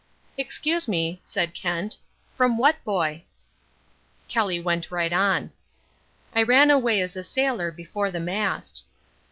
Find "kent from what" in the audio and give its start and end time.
1.53-2.83